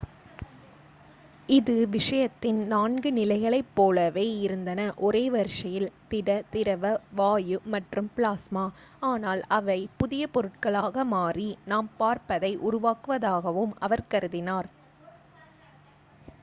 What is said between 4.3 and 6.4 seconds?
இருந்தன ஒரே வரிசையில்: திட